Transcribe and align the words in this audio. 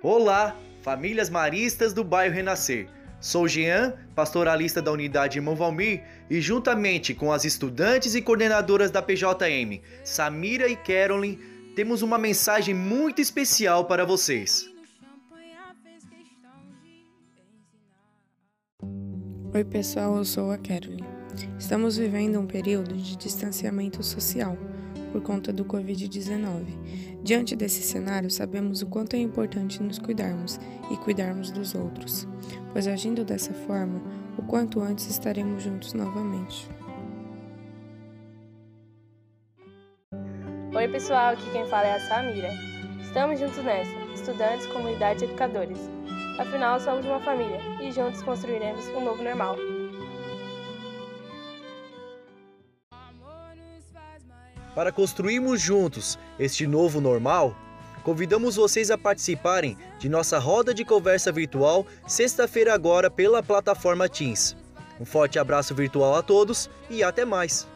Olá, 0.00 0.56
famílias 0.80 1.28
maristas 1.28 1.92
do 1.92 2.04
bairro 2.04 2.32
Renascer. 2.32 2.88
Sou 3.20 3.48
Jean, 3.48 3.94
pastoralista 4.14 4.80
da 4.80 4.92
unidade 4.92 5.38
Irmão 5.38 5.56
Valmir, 5.56 6.04
e 6.30 6.40
juntamente 6.40 7.12
com 7.12 7.32
as 7.32 7.44
estudantes 7.44 8.14
e 8.14 8.22
coordenadoras 8.22 8.92
da 8.92 9.02
PJM, 9.02 9.82
Samira 10.04 10.68
e 10.68 10.76
Carolyn, 10.76 11.36
temos 11.74 12.00
uma 12.02 12.16
mensagem 12.16 12.76
muito 12.76 13.20
especial 13.20 13.86
para 13.86 14.04
vocês. 14.04 14.70
Oi, 19.52 19.64
pessoal, 19.64 20.16
eu 20.16 20.24
sou 20.24 20.52
a 20.52 20.58
Carolyn. 20.58 21.04
Estamos 21.58 21.96
vivendo 21.96 22.38
um 22.38 22.46
período 22.46 22.96
de 22.96 23.16
distanciamento 23.16 24.00
social 24.04 24.56
por 25.10 25.22
conta 25.22 25.52
do 25.52 25.64
Covid-19. 25.64 27.07
Diante 27.22 27.56
desse 27.56 27.82
cenário, 27.82 28.30
sabemos 28.30 28.80
o 28.80 28.86
quanto 28.86 29.14
é 29.14 29.18
importante 29.18 29.82
nos 29.82 29.98
cuidarmos 29.98 30.58
e 30.90 30.96
cuidarmos 30.98 31.50
dos 31.50 31.74
outros, 31.74 32.26
pois 32.72 32.86
agindo 32.86 33.24
dessa 33.24 33.52
forma, 33.52 34.00
o 34.38 34.42
quanto 34.42 34.80
antes 34.80 35.08
estaremos 35.10 35.62
juntos 35.62 35.92
novamente. 35.92 36.68
Oi, 40.74 40.88
pessoal, 40.88 41.32
aqui 41.32 41.50
quem 41.50 41.66
fala 41.66 41.88
é 41.88 41.96
a 41.96 42.00
Samira. 42.00 42.50
Estamos 43.02 43.40
juntos 43.40 43.64
nessa, 43.64 43.90
estudantes, 44.14 44.66
comunidade 44.66 45.24
e 45.24 45.28
educadores. 45.28 45.78
Afinal, 46.38 46.78
somos 46.78 47.04
uma 47.04 47.20
família 47.20 47.58
e 47.82 47.90
juntos 47.90 48.22
construiremos 48.22 48.86
um 48.90 49.04
novo 49.04 49.24
normal. 49.24 49.56
Para 54.78 54.92
construirmos 54.92 55.60
juntos 55.60 56.16
este 56.38 56.64
novo 56.64 57.00
normal, 57.00 57.52
convidamos 58.04 58.54
vocês 58.54 58.92
a 58.92 58.96
participarem 58.96 59.76
de 59.98 60.08
nossa 60.08 60.38
roda 60.38 60.72
de 60.72 60.84
conversa 60.84 61.32
virtual 61.32 61.84
sexta-feira 62.06 62.72
agora 62.74 63.10
pela 63.10 63.42
plataforma 63.42 64.08
Teams. 64.08 64.56
Um 65.00 65.04
forte 65.04 65.36
abraço 65.36 65.74
virtual 65.74 66.14
a 66.14 66.22
todos 66.22 66.70
e 66.88 67.02
até 67.02 67.24
mais! 67.24 67.66